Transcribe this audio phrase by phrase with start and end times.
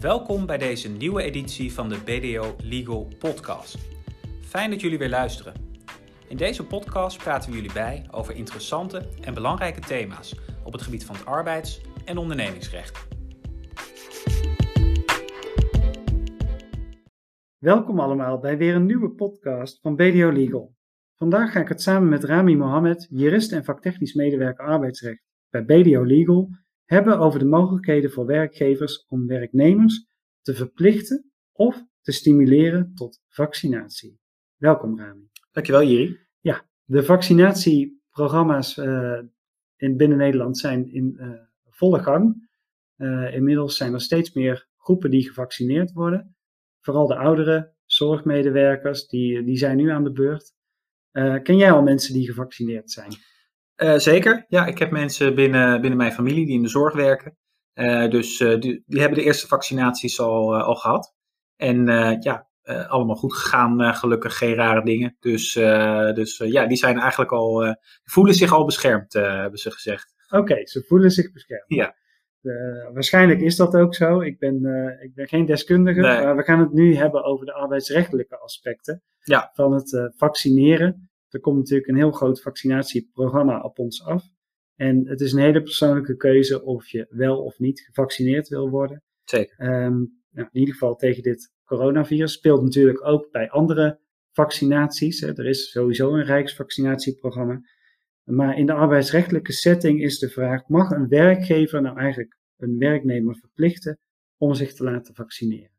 [0.00, 3.78] Welkom bij deze nieuwe editie van de BDO Legal Podcast.
[4.40, 5.54] Fijn dat jullie weer luisteren.
[6.28, 11.04] In deze podcast praten we jullie bij over interessante en belangrijke thema's op het gebied
[11.04, 13.08] van het arbeids- en ondernemingsrecht.
[17.58, 20.74] Welkom allemaal bij weer een nieuwe podcast van BDO Legal.
[21.14, 26.02] Vandaag ga ik het samen met Rami Mohammed, jurist en vaktechnisch medewerker arbeidsrecht bij BDO
[26.04, 26.50] Legal,
[26.88, 30.06] hebben over de mogelijkheden voor werkgevers om werknemers
[30.42, 34.18] te verplichten of te stimuleren tot vaccinatie.
[34.56, 35.28] Welkom Rami.
[35.52, 36.18] Dankjewel Jiri.
[36.40, 39.20] Ja, de vaccinatieprogramma's uh,
[39.76, 41.30] in binnen Nederland zijn in uh,
[41.70, 42.48] volle gang.
[42.96, 46.36] Uh, inmiddels zijn er steeds meer groepen die gevaccineerd worden.
[46.80, 50.52] Vooral de oudere zorgmedewerkers, die, die zijn nu aan de beurt.
[51.42, 53.12] ken jij al mensen die gevaccineerd zijn?
[53.82, 54.44] Uh, zeker.
[54.48, 57.36] Ja, ik heb mensen binnen, binnen mijn familie die in de zorg werken.
[57.74, 61.14] Uh, dus uh, die, die, hebben de eerste vaccinaties al, al gehad.
[61.56, 61.86] En
[62.20, 62.48] ja,
[62.88, 65.16] allemaal goed gegaan, gelukkig geen rare dingen.
[65.20, 65.52] Dus,
[66.14, 70.14] dus ja, die zijn eigenlijk al, voelen zich al beschermd, hebben ze gezegd.
[70.28, 71.64] Oké, okay, ze voelen zich beschermd.
[71.66, 71.94] Ja.
[72.92, 74.20] waarschijnlijk is dat ook zo.
[74.20, 74.54] Ik ben,
[75.02, 76.24] ik ben geen deskundige, nee.
[76.24, 79.50] maar we gaan het nu hebben over de arbeidsrechtelijke aspecten ja.
[79.52, 81.07] van het vaccineren.
[81.28, 84.24] Er komt natuurlijk een heel groot vaccinatieprogramma op ons af.
[84.74, 89.02] En het is een hele persoonlijke keuze of je wel of niet gevaccineerd wil worden.
[89.24, 89.84] Zeker.
[89.84, 92.32] Um, nou, in ieder geval tegen dit coronavirus.
[92.32, 94.00] Speelt natuurlijk ook bij andere
[94.32, 95.20] vaccinaties.
[95.20, 95.38] Hè.
[95.38, 97.60] Er is sowieso een rijksvaccinatieprogramma.
[98.24, 103.36] Maar in de arbeidsrechtelijke setting is de vraag: mag een werkgever nou eigenlijk een werknemer
[103.36, 103.98] verplichten
[104.36, 105.77] om zich te laten vaccineren?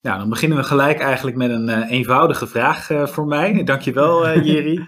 [0.00, 3.62] Nou, dan beginnen we gelijk eigenlijk met een uh, eenvoudige vraag uh, voor mij.
[3.64, 4.86] Dankjewel, uh, Jerry.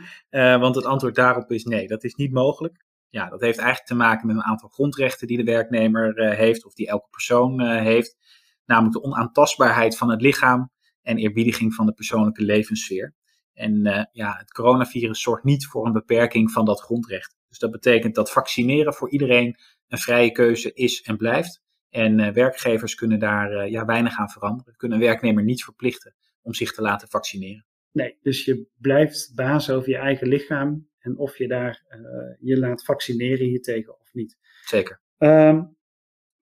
[0.58, 2.84] want het antwoord daarop is nee, dat is niet mogelijk.
[3.08, 6.74] Ja, dat heeft eigenlijk te maken met een aantal grondrechten die de werknemer heeft, of
[6.74, 8.16] die elke persoon heeft.
[8.64, 10.70] Namelijk de onaantastbaarheid van het lichaam
[11.02, 13.14] en eerbiediging van de persoonlijke levenssfeer.
[13.54, 17.36] En ja, het coronavirus zorgt niet voor een beperking van dat grondrecht.
[17.48, 19.56] Dus dat betekent dat vaccineren voor iedereen
[19.88, 21.62] een vrije keuze is en blijft.
[21.90, 24.76] En uh, werkgevers kunnen daar uh, ja, weinig aan veranderen.
[24.76, 27.64] Kunnen een werknemer niet verplichten om zich te laten vaccineren.
[27.92, 31.98] Nee, dus je blijft baas over je eigen lichaam en of je daar uh,
[32.40, 34.36] je laat vaccineren hiertegen of niet.
[34.64, 35.00] Zeker.
[35.18, 35.76] Um,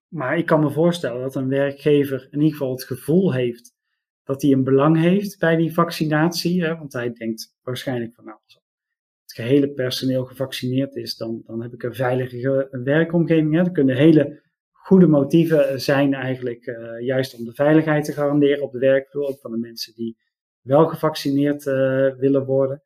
[0.08, 3.76] maar ik kan me voorstellen dat een werkgever in ieder geval het gevoel heeft
[4.25, 6.62] dat hij een belang heeft bij die vaccinatie.
[6.64, 11.62] Hè, want hij denkt waarschijnlijk van nou, als het gehele personeel gevaccineerd is, dan, dan
[11.62, 13.54] heb ik een veilige werkomgeving.
[13.54, 13.60] Hè.
[13.60, 14.42] Er kunnen hele
[14.88, 19.41] goede motieven zijn eigenlijk uh, juist om de veiligheid te garanderen op de werkvloer, ook
[19.41, 20.16] van de mensen die
[20.60, 21.75] wel gevaccineerd uh,
[22.15, 22.82] willen worden,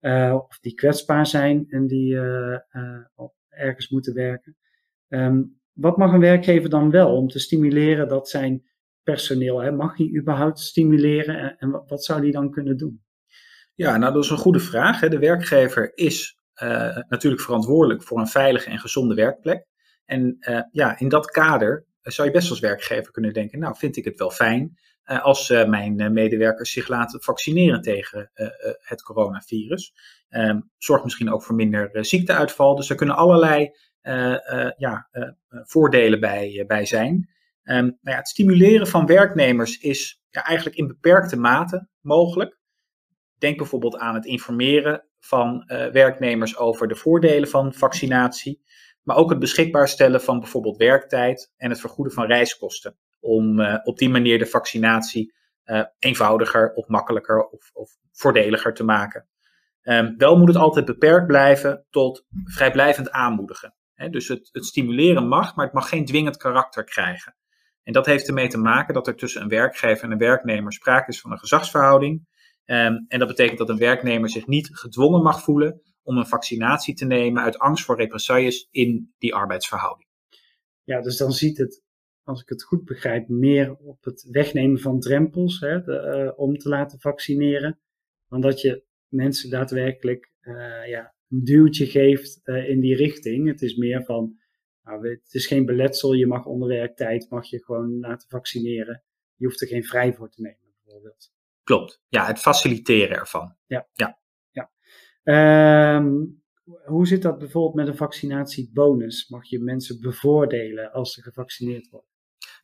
[0.00, 2.16] uh, of die kwetsbaar zijn en die
[3.48, 4.56] ergens moeten werken.
[5.08, 8.64] Um, wat mag een werkgever dan wel om te stimuleren dat zijn
[9.02, 13.04] personeel, hè, mag hij überhaupt stimuleren en, wat zou hij dan kunnen doen?
[13.74, 15.00] Ja, nou dat is een goede vraag.
[15.00, 15.08] Hè.
[15.08, 16.38] De werkgever is
[17.08, 19.66] natuurlijk verantwoordelijk voor een veilige en gezonde werkplek.
[20.06, 23.96] En uh, ja, in dat kader zou je best als werkgever kunnen denken, nou vind
[23.96, 28.30] ik het wel fijn uh, als mijn medewerkers zich laten vaccineren tegen
[28.78, 29.94] het coronavirus.
[30.30, 32.76] Um, zorgt misschien ook voor minder ziekteuitval.
[32.76, 33.70] Dus er kunnen allerlei
[34.76, 35.08] ja,
[35.48, 37.14] voordelen bij, bij zijn.
[37.14, 42.58] Um, nou ja, het stimuleren van werknemers is ja, eigenlijk in beperkte mate mogelijk.
[43.38, 48.62] Denk bijvoorbeeld aan het informeren van werknemers over de voordelen van vaccinatie
[49.06, 52.96] maar ook het beschikbaar stellen van bijvoorbeeld werktijd en het vergoeden van reiskosten.
[53.20, 55.34] Om uh, op die manier de vaccinatie
[55.64, 59.28] uh, eenvoudiger of makkelijker of, of voordeliger te maken.
[59.82, 63.74] Um, wel moet het altijd beperkt blijven tot vrijblijvend aanmoedigen.
[64.10, 67.36] Dus het, het stimuleren mag, maar het mag geen dwingend karakter krijgen.
[67.82, 71.10] En dat heeft ermee te maken dat er tussen een werkgever en een werknemer sprake
[71.10, 72.28] is van een gezagsverhouding.
[72.64, 76.94] Um, en dat betekent dat een werknemer zich niet gedwongen mag voelen om een vaccinatie
[76.94, 80.08] te nemen uit angst voor represailles in die arbeidsverhouding.
[80.82, 81.82] Ja, dus dan ziet het,
[82.22, 86.58] als ik het goed begrijp, meer op het wegnemen van drempels hè, de, uh, om
[86.58, 87.78] te laten vaccineren,
[88.28, 93.48] dan dat je mensen daadwerkelijk uh, ja, een duwtje geeft uh, in die richting.
[93.48, 94.38] Het is meer van,
[94.82, 99.04] nou, het is geen beletsel, je mag onder werktijd, mag je gewoon laten vaccineren.
[99.34, 101.32] Je hoeft er geen vrij voor te nemen, bijvoorbeeld.
[101.62, 103.56] Klopt, ja, het faciliteren ervan.
[103.66, 103.88] Ja.
[103.92, 104.18] ja.
[105.28, 106.42] Um,
[106.84, 109.28] hoe zit dat bijvoorbeeld met een vaccinatiebonus?
[109.28, 112.10] Mag je mensen bevoordelen als ze gevaccineerd worden?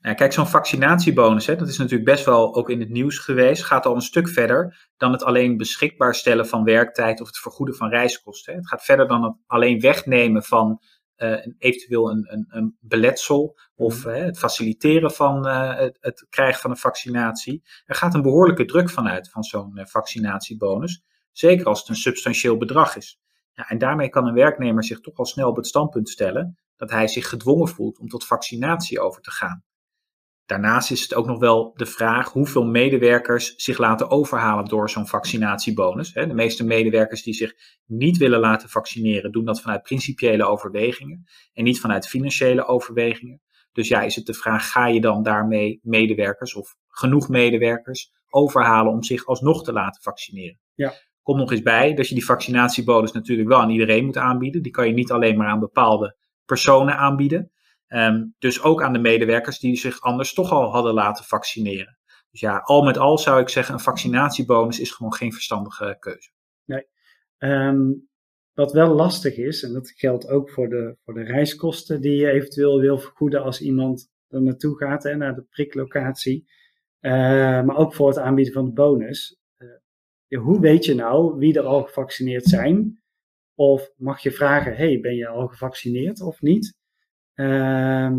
[0.01, 3.65] Nou, kijk, zo'n vaccinatiebonus, hè, dat is natuurlijk best wel ook in het nieuws geweest,
[3.65, 7.75] gaat al een stuk verder dan het alleen beschikbaar stellen van werktijd of het vergoeden
[7.75, 8.53] van reiskosten.
[8.53, 8.59] Hè.
[8.59, 10.81] Het gaat verder dan het alleen wegnemen van
[11.59, 14.15] eventueel een, een, een, beletsel of Mhm.
[14.15, 17.63] het faciliteren van het, het, krijgen van een vaccinatie.
[17.85, 21.03] Er gaat een behoorlijke druk vanuit van zo'n vaccinatiebonus.
[21.33, 23.21] Zeker als het een substantieel bedrag is.
[23.53, 26.91] Ja, en daarmee kan een werknemer zich toch al snel op het standpunt stellen dat
[26.91, 29.65] hij zich gedwongen voelt om tot vaccinatie over te gaan.
[30.47, 35.07] Daarnaast is het ook nog wel de vraag hoeveel medewerkers zich laten overhalen door zo'n
[35.07, 36.13] vaccinatiebonus.
[36.13, 37.55] De meeste medewerkers die zich
[37.87, 43.43] niet willen laten vaccineren, doen dat vanuit principiële overwegingen en niet vanuit financiële overwegingen.
[43.73, 48.93] Dus ja, is het de vraag, ga je dan daarmee medewerkers of genoeg medewerkers overhalen
[48.93, 50.61] om zich alsnog te laten vaccineren?
[50.75, 50.93] Ja.
[51.23, 54.63] Komt nog eens bij dat je die vaccinatiebonus natuurlijk wel aan iedereen moet aanbieden.
[54.63, 57.51] Die kan je niet alleen maar aan bepaalde personen aanbieden.
[57.87, 61.99] Ehm, dus ook aan de medewerkers die zich anders toch al hadden laten vaccineren.
[62.31, 66.31] Dus ja, al met al zou ik zeggen, een vaccinatiebonus is gewoon geen verstandige keuze.
[66.65, 66.87] Nee.
[67.39, 67.91] Ehm,
[68.55, 72.31] wat wel lastig is, en dat geldt ook voor de, voor de reiskosten die je
[72.31, 76.51] eventueel wil vergoeden als iemand er naartoe gaat, hè, naar de priklocatie.
[77.01, 77.13] Uh,
[77.63, 79.42] maar ook voor het aanbieden van de bonus.
[80.39, 83.03] Hoe weet je nou wie er al gevaccineerd zijn?
[83.55, 86.75] Of mag je vragen, hey, ben je al gevaccineerd of niet?
[87.35, 88.13] Uh,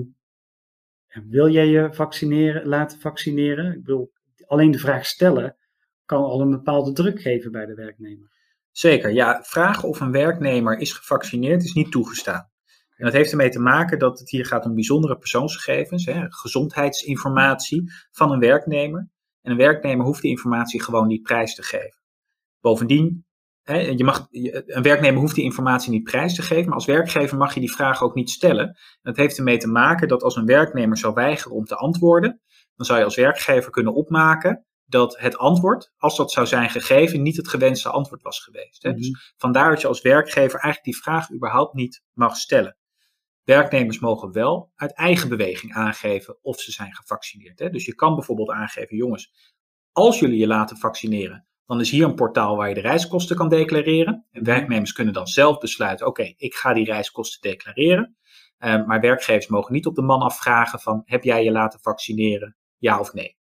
[1.08, 3.74] wil jij je vaccineren, laten vaccineren?
[3.74, 4.12] Ik bedoel,
[4.46, 5.58] alleen de vraag stellen
[6.06, 8.32] kan al een bepaalde druk geven bij de werknemer.
[8.72, 9.44] Zeker, ja.
[9.44, 12.52] Vragen of een werknemer is gevaccineerd is niet toegestaan.
[12.96, 17.92] En dat heeft ermee te maken dat het hier gaat om bijzondere persoonsgegevens, hè, gezondheidsinformatie
[18.12, 19.10] van een werknemer.
[19.42, 22.03] En een werknemer hoeft die informatie gewoon niet prijs te geven.
[22.64, 23.26] Bovendien,
[23.62, 27.38] hè, je mag, een werknemer hoeft die informatie niet prijs te geven, maar als werkgever
[27.38, 28.68] mag je die vraag ook niet stellen.
[28.68, 32.42] En dat heeft ermee te maken dat als een werknemer zou weigeren om te antwoorden,
[32.76, 37.22] dan zou je als werkgever kunnen opmaken dat het antwoord, als dat zou zijn gegeven,
[37.22, 38.84] niet het gewenste antwoord was geweest.
[38.84, 38.90] Hè?
[38.90, 39.04] Mm -hmm.
[39.04, 42.78] Dus vandaar dat je als werkgever eigenlijk die vraag überhaupt niet mag stellen.
[43.44, 47.60] Werknemers mogen wel uit eigen beweging aangeven of ze zijn gevaccineerd.
[47.60, 47.70] Hè?
[47.70, 49.34] Dus je kan bijvoorbeeld aangeven, jongens,
[49.92, 53.50] als jullie je laten vaccineren, dan is hier een portaal waar je de reiskosten kan
[53.50, 54.26] declareren.
[54.32, 58.18] En werknemers kunnen dan zelf besluiten, oké, ik ga die reiskosten declareren.
[58.60, 62.56] Uh, maar werkgevers mogen niet op de man afvragen van, heb jij je laten vaccineren,
[62.78, 63.38] ja of nee?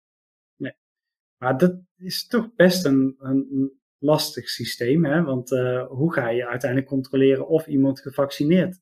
[1.39, 5.23] Maar dat is toch best een, lastig systeem, hè?
[5.23, 8.81] want uh, hoe ga je uiteindelijk controleren of iemand gevaccineerd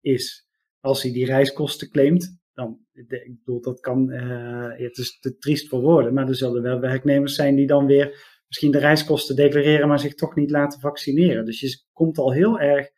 [0.00, 0.48] is?
[0.80, 5.68] Als hij die reiskosten claimt, dan, ik bedoel, dat kan, uh, het is te triest
[5.68, 9.88] voor woorden, maar er zullen wel werknemers zijn die dan weer misschien de reiskosten declareren,
[9.88, 11.44] maar zich toch niet laten vaccineren.
[11.44, 12.88] Dus je komt al heel erg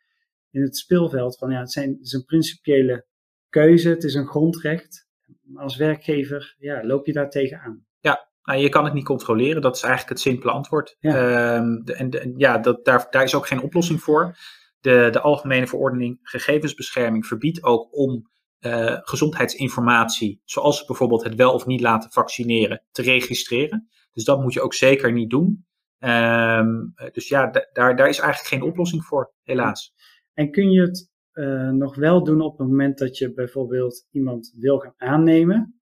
[0.51, 3.05] in het speelveld van, ja, het, zijn, het is een principiële
[3.49, 5.09] keuze, het is een grondrecht.
[5.55, 7.85] Als werkgever, ja, loop je daar tegenaan.
[7.99, 10.95] Ja, nou, je kan het niet controleren, dat is eigenlijk het simpele antwoord.
[10.99, 11.55] Ja.
[11.55, 14.37] Um, de, en de, ja, dat, daar, daar is ook geen oplossing voor.
[14.79, 21.65] De, de Algemene Verordening Gegevensbescherming verbiedt ook om uh, gezondheidsinformatie, zoals bijvoorbeeld het wel of
[21.65, 23.89] niet laten vaccineren, te registreren.
[24.13, 25.65] Dus dat moet je ook zeker niet doen.
[25.99, 29.93] Um, dus ja, daar, daar is eigenlijk geen oplossing voor, helaas.
[30.33, 34.53] En kun je het uh, nog wel doen op het moment dat je bijvoorbeeld iemand
[34.57, 35.81] wil gaan aannemen?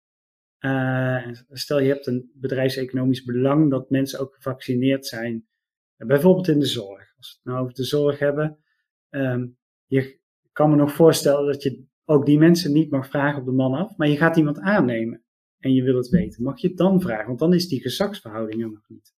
[0.61, 5.47] Uh, stel je hebt een bedrijfseconomisch belang dat mensen ook gevaccineerd zijn,
[5.97, 7.15] bijvoorbeeld in de zorg.
[7.17, 8.59] Als we het nou over de zorg hebben,
[9.11, 10.20] um, je
[10.53, 13.75] kan me nog voorstellen dat je ook die mensen niet mag vragen op de man
[13.75, 15.24] af, maar je gaat iemand aannemen
[15.65, 16.43] en je wil het weten.
[16.43, 17.27] Mag je het dan vragen?
[17.27, 19.13] Want dan is die gezagsverhouding er nog niet.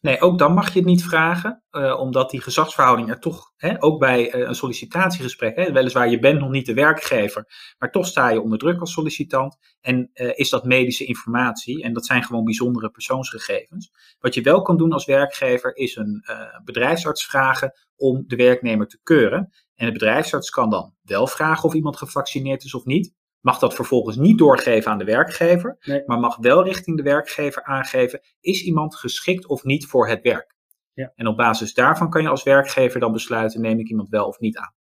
[0.00, 3.82] Nee, ook dan mag je het niet vragen, uh, omdat die gezagsverhouding er toch, hè,
[3.82, 7.44] ook bij uh, een sollicitatiegesprek, hè, weliswaar je bent nog niet de werkgever,
[7.78, 11.92] maar toch sta je onder druk als sollicitant en uh, is dat medische informatie en
[11.92, 13.90] dat zijn gewoon bijzondere persoonsgegevens.
[14.18, 16.24] Wat je wel kan doen als werkgever is een
[16.64, 21.74] bedrijfsarts vragen om de werknemer te keuren en de bedrijfsarts kan dan wel vragen of
[21.74, 23.14] iemand gevaccineerd is of niet,
[23.48, 26.02] mag dat vervolgens niet doorgeven aan de werkgever, nee.
[26.06, 30.56] maar mag wel richting de werkgever aangeven, is iemand geschikt of niet voor het werk?
[30.92, 31.12] Ja.
[31.14, 34.38] En op basis daarvan kan je als werkgever dan besluiten, neem ik iemand wel of
[34.38, 34.74] niet aan.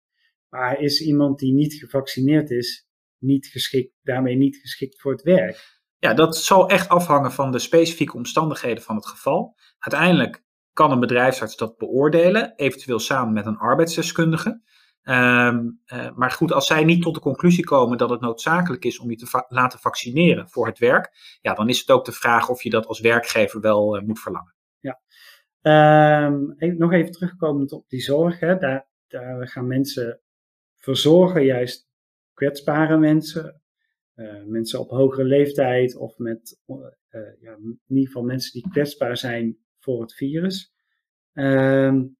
[0.49, 5.85] Maar is iemand die niet gevaccineerd is, niet geschikt, daarmee niet geschikt voor het werk?
[5.99, 9.56] Ja, dat zal echt afhangen van de specifieke omstandigheden van het geval.
[9.78, 14.62] Uiteindelijk kan een bedrijfsarts dat beoordelen, eventueel samen met een arbeidsdeskundige.
[15.08, 15.80] Um,
[16.14, 19.16] maar goed, als zij niet tot de conclusie komen dat het noodzakelijk is om je
[19.16, 22.70] te laten vaccineren voor het werk, ja, dan is het ook de vraag of je
[22.70, 24.54] dat als werkgever wel uh, moet verlangen.
[24.80, 25.00] Ja,
[26.26, 28.40] um, nog even terugkomend op die zorg.
[28.40, 28.58] Hè.
[28.58, 30.20] Daar, daar gaan mensen
[30.76, 31.88] verzorgen, juist
[32.34, 33.62] kwetsbare mensen,
[34.14, 36.60] uh, mensen op hogere leeftijd of met,
[37.40, 40.75] ja, in ieder geval mensen die kwetsbaar zijn voor het virus.
[41.32, 42.15] Um,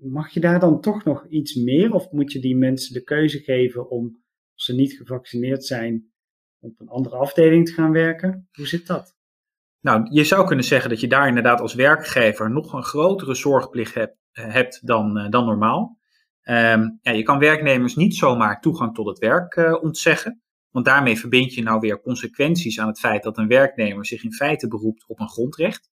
[0.00, 1.92] mag je daar dan toch nog iets meer?
[1.92, 4.22] Of moet je die mensen de keuze geven om,
[4.54, 6.10] als ze niet gevaccineerd zijn,
[6.60, 8.48] op een andere afdeling te gaan werken?
[8.52, 9.14] Hoe zit dat?
[9.80, 13.94] Nou, je zou kunnen zeggen dat je daar inderdaad als werkgever nog een grotere zorgplicht
[13.94, 15.98] hebt, hebt dan, uh, dan normaal.
[16.42, 20.42] Um, ja, je kan werknemers niet zomaar toegang tot het werk uh, ontzeggen.
[20.70, 24.32] Want daarmee verbind je nou weer consequenties aan het feit dat een werknemer zich in
[24.32, 25.90] feite beroept op een grondrecht.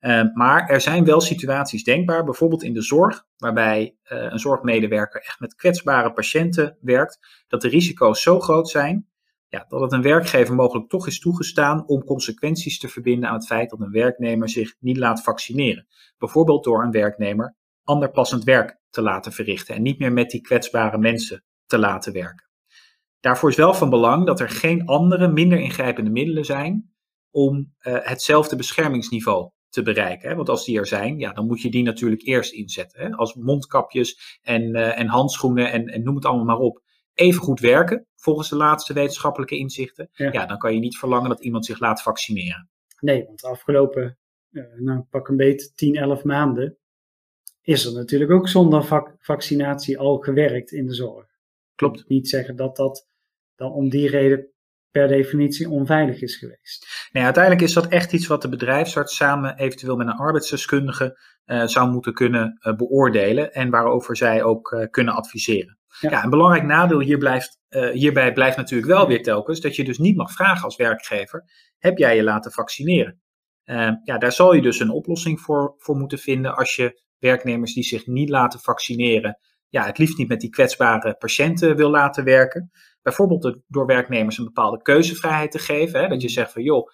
[0.00, 5.20] Uh, maar er zijn wel situaties denkbaar, bijvoorbeeld in de zorg, waarbij uh, een zorgmedewerker
[5.20, 9.10] echt met kwetsbare patiënten werkt, dat de risico's zo groot zijn
[9.50, 13.46] ja, dat het een werkgever mogelijk toch is toegestaan om consequenties te verbinden aan het
[13.46, 15.86] feit dat een werknemer zich niet laat vaccineren.
[16.18, 20.40] Bijvoorbeeld door een werknemer ander passend werk te laten verrichten en niet meer met die
[20.40, 22.48] kwetsbare mensen te laten werken.
[23.20, 26.94] Daarvoor is wel van belang dat er geen andere, minder ingrijpende middelen zijn
[27.30, 30.28] om uh, hetzelfde beschermingsniveau te bereiken.
[30.28, 30.34] Hè?
[30.34, 33.00] Want als die er zijn, ja, dan moet je die natuurlijk eerst inzetten.
[33.00, 33.10] Hè?
[33.10, 36.82] Als mondkapjes en, uh, en handschoenen en, en noem het allemaal maar op
[37.14, 40.32] even goed werken, volgens de laatste wetenschappelijke inzichten, ja.
[40.32, 40.46] ja.
[40.46, 42.68] dan kan je niet verlangen dat iemand zich laat vaccineren.
[43.00, 44.18] Nee, want de afgelopen,
[44.50, 46.78] uh, nou pak een beetje 10, 11 maanden,
[47.62, 51.26] is er natuurlijk ook zonder vac vaccinatie al gewerkt in de zorg.
[51.74, 52.08] Klopt.
[52.08, 53.08] Niet zeggen dat dat
[53.54, 54.49] dan om die reden
[54.90, 57.08] per definitie onveilig is geweest.
[57.12, 61.66] Nee, uiteindelijk is dat echt iets wat de bedrijfsarts samen eventueel met een arbeidsdeskundige uh,
[61.66, 65.78] zou moeten kunnen uh, beoordelen en waarover zij ook uh, kunnen adviseren.
[66.00, 66.10] Ja.
[66.10, 66.24] ja.
[66.24, 67.58] een belangrijk nadeel hier blijft,
[67.92, 71.44] hierbij blijft natuurlijk wel weer telkens dat je dus niet mag vragen als werkgever:
[71.78, 73.20] heb jij je laten vaccineren?
[74.04, 77.84] ja, daar zal je dus een oplossing voor, voor moeten vinden als je werknemers die
[77.84, 79.38] zich niet laten vaccineren,
[79.70, 82.70] ja, het liefst niet met die kwetsbare patiënten wil laten werken.
[83.02, 86.00] Bijvoorbeeld door werknemers een bepaalde keuzevrijheid te geven.
[86.00, 86.88] Hè, dat je zegt van joh,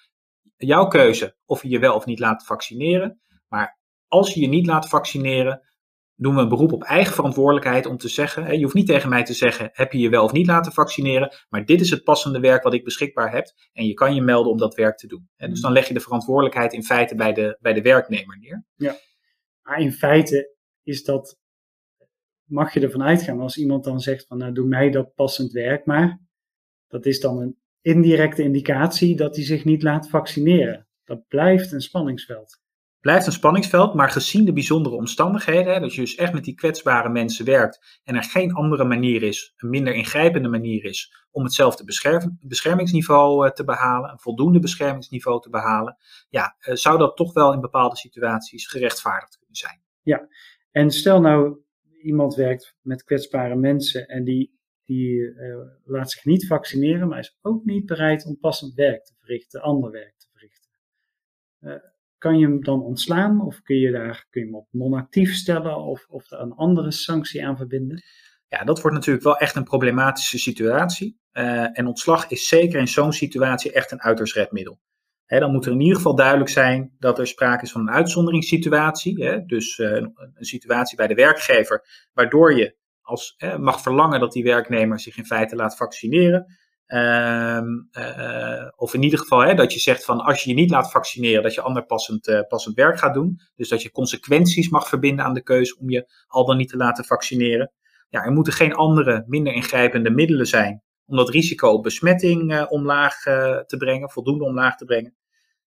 [0.57, 3.21] jouw keuze of je je wel of niet laat vaccineren.
[3.49, 5.61] Maar als je je niet laat vaccineren,
[6.15, 8.45] doen we een beroep op eigen verantwoordelijkheid om te zeggen.
[8.45, 10.73] Hè, je hoeft niet tegen mij te zeggen, heb je je wel of niet laten
[10.73, 11.35] vaccineren.
[11.49, 13.47] Maar dit is het passende werk wat ik beschikbaar heb.
[13.73, 15.29] En je kan je melden om dat werk te doen.
[15.37, 18.65] Hè, dus dan leg je de verantwoordelijkheid in feite bij de, bij de werknemer neer.
[18.75, 18.97] Ja,
[19.63, 21.39] maar in feite is dat
[22.47, 25.87] mag je ervan uitgaan als iemand dan zegt van nou doe mij dat passend werk
[25.87, 26.21] maar.
[26.89, 30.87] Dat is dan een indirecte indicatie dat hij zich niet laat vaccineren.
[31.05, 32.61] Dat blijft een spanningsveld.
[33.01, 36.55] Blijft een spanningsveld, maar gezien de bijzondere omstandigheden, hè, dat je dus echt met die
[36.55, 41.45] kwetsbare mensen werkt en er geen andere manier is, een minder ingrijpende manier is om
[41.45, 41.85] hetzelfde
[42.41, 45.97] beschermingsniveau uh, te behalen, een voldoende beschermingsniveau te behalen,
[46.29, 49.83] ja, uh, zou dat toch wel in bepaalde situaties gerechtvaardigd kunnen zijn.
[50.03, 50.29] Ja,
[50.71, 51.59] en stel nou
[52.07, 57.39] iemand werkt met kwetsbare mensen en die, die uh, laat zich niet vaccineren, maar is
[57.43, 60.71] ook niet bereid om passend werk te verrichten, ander werk te verrichten.
[61.61, 61.75] Uh,
[62.19, 65.77] kan je hem dan ontslaan of kun je, daar, kun je hem op non-actief stellen
[65.77, 68.03] of, of er een andere sanctie aan verbinden?
[68.49, 71.21] Ja, dat wordt natuurlijk wel echt een problematische situatie.
[71.33, 74.81] Uh, en ontslag is zeker in zo'n situatie echt een uiterst redmiddel
[75.27, 79.45] dan moet er in ieder geval duidelijk zijn dat er sprake is van een uitzonderingssituatie.
[79.47, 85.01] dus uh, een situatie bij de werkgever, waardoor je als, mag verlangen dat die werknemer
[85.01, 86.47] zich in feite laat vaccineren.
[86.87, 87.61] Uh,
[87.93, 91.43] uh, of in ieder geval dat je zegt van als je je niet laat vaccineren,
[91.43, 93.41] dat je ander passend, uh, passend werk gaat doen.
[93.55, 96.77] Dus dat je consequenties mag verbinden aan de keuze om je al dan niet te
[96.77, 97.73] laten vaccineren.
[98.09, 102.65] Ja, er moeten geen andere, minder ingrijpende middelen zijn om dat risico op besmetting uh,
[102.69, 105.17] omlaag uh, te brengen, voldoende omlaag te brengen.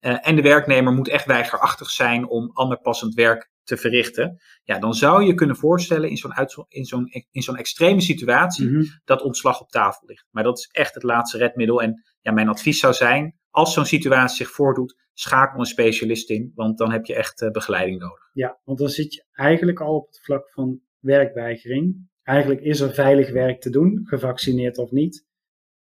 [0.00, 4.40] Uh, en de werknemer moet echt weigerachtig zijn om ander passend werk te verrichten.
[4.62, 6.32] Ja, dan zou je kunnen voorstellen in zo'n,
[6.68, 9.00] in zo'n, in zo'n extreme situatie mm -hmm.
[9.04, 10.26] dat ontslag op tafel ligt.
[10.30, 11.82] Maar dat is echt het laatste redmiddel.
[11.82, 16.52] En ja, mijn advies zou zijn, als zo'n situatie zich voordoet, schakel een specialist in,
[16.54, 18.30] want dan heb je echt begeleiding nodig.
[18.32, 22.09] Ja, want dan zit je eigenlijk al op het vlak van werkweigering.
[22.30, 25.26] Eigenlijk is er veilig werk te doen, gevaccineerd of niet.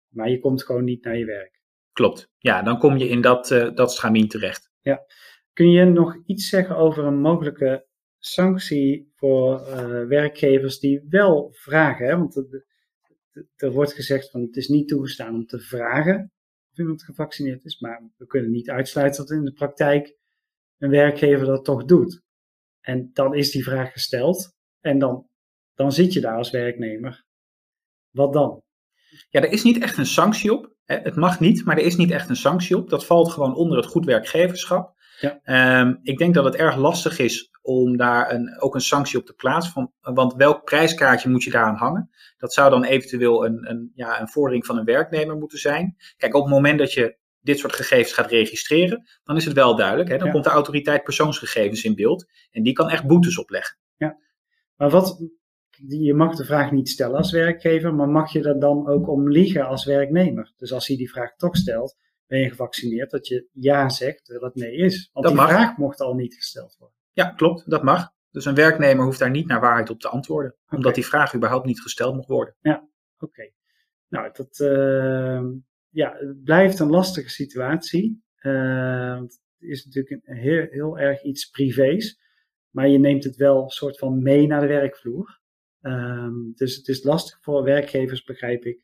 [0.07, 1.61] Maar je komt gewoon niet naar je werk.
[1.91, 2.29] Klopt.
[2.37, 4.71] Ja, dan kom je in dat, uh, dat stramien terecht.
[4.81, 5.05] Ja.
[5.53, 7.87] Kun je nog iets zeggen over een mogelijke
[8.17, 12.05] sanctie voor uh, werkgevers die wel vragen?
[12.05, 12.17] Hè?
[12.17, 12.35] Want
[13.55, 16.31] er wordt gezegd van het is niet toegestaan om te vragen
[16.71, 17.79] of iemand gevaccineerd is.
[17.79, 20.17] Maar we kunnen niet uitsluiten dat in de praktijk
[20.77, 22.21] een werkgever dat toch doet.
[22.81, 24.55] En dan is die vraag gesteld.
[24.79, 25.29] En dan
[25.77, 27.25] dan zit je daar als werknemer.
[28.09, 28.63] Wat dan?
[29.29, 30.75] Ja, er is niet echt een sanctie op.
[30.85, 32.89] Het mag niet, maar er is niet echt een sanctie op.
[32.89, 34.95] Dat valt gewoon onder het goed werkgeverschap.
[35.19, 35.79] Ja.
[35.79, 39.25] Um, ik denk dat het erg lastig is om daar een, ook een sanctie op
[39.25, 39.73] te plaatsen.
[39.73, 42.09] Van, want welk prijskaartje moet je daaraan hangen?
[42.37, 45.95] Dat zou dan eventueel een, een, ja, een vordering van een werknemer moeten zijn.
[46.17, 49.75] Kijk, op het moment dat je dit soort gegevens gaat registreren, dan is het wel
[49.75, 50.09] duidelijk.
[50.09, 50.17] Hè?
[50.17, 50.33] Dan ja.
[50.33, 53.77] komt de autoriteit persoonsgegevens in beeld en die kan echt boetes opleggen.
[53.97, 54.17] Ja.
[54.75, 55.23] Maar wat,
[55.87, 59.31] je mag de vraag niet stellen als werkgever, maar mag je er dan ook om
[59.31, 60.53] liegen als werknemer?
[60.57, 61.95] Dus als hij die vraag toch stelt,
[62.27, 65.09] ben je gevaccineerd, dat je ja zegt, terwijl het nee is.
[65.13, 65.51] Want Dat die mag.
[65.51, 66.97] vraag mocht al niet gesteld worden.
[67.11, 68.09] Ja, klopt, dat mag.
[68.31, 71.65] Dus een werknemer hoeft daar niet naar waarheid op te antwoorden, omdat die vraag überhaupt
[71.65, 72.55] niet gesteld mag worden.
[73.19, 73.51] Oké.
[74.07, 75.41] Nou, dat eh,
[75.89, 78.23] ja, het blijft een lastige situatie.
[78.35, 82.19] Eh, want het is natuurlijk een heel, heel erg iets privés.
[82.69, 85.39] Maar je neemt het wel een soort van mee naar de werkvloer.
[86.55, 88.79] Dus het is lastig voor werkgevers, begrijp ik,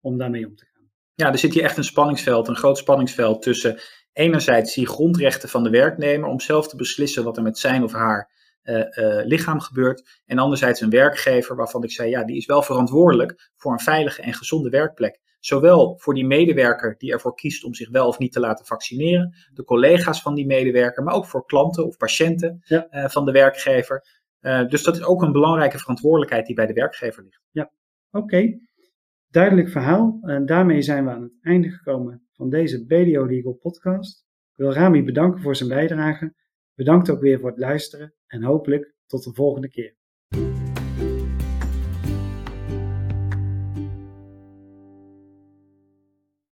[0.00, 0.90] om daarmee om te gaan.
[1.14, 3.80] Ja, er zit hier echt een spanningsveld, een groot spanningsveld tussen
[4.12, 7.92] enerzijds die grondrechten van de werknemer om zelf te beslissen wat er met zijn of
[7.92, 8.30] haar
[8.62, 10.20] eh, eh, lichaam gebeurt.
[10.26, 14.22] En anderzijds een werkgever waarvan ik zei, ja, die is wel verantwoordelijk voor een veilige
[14.22, 15.20] en gezonde werkplek.
[15.40, 19.34] Zowel voor die medewerker die ervoor kiest om zich wel of niet te laten vaccineren,
[19.52, 22.86] de collega's van die medewerker, maar ook voor klanten of patiënten Ja.
[22.90, 24.20] eh, van de werkgever.
[24.42, 27.40] Eh, dus dat is ook een belangrijke verantwoordelijkheid die bij de werkgever ligt.
[28.14, 28.58] Oké,
[29.28, 30.18] duidelijk verhaal.
[30.22, 34.26] En daarmee zijn we aan het einde gekomen van deze BDO Legal podcast.
[34.52, 36.34] Ik wil Rami bedanken voor zijn bijdrage.
[36.74, 39.96] Bedankt ook weer voor het luisteren en hopelijk tot de volgende keer.